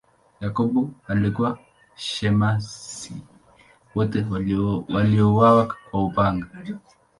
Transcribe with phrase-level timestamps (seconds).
[0.43, 1.59] Yakobo alikuwa
[1.95, 3.13] shemasi,
[3.95, 4.25] wote
[5.35, 6.47] waliuawa kwa upanga.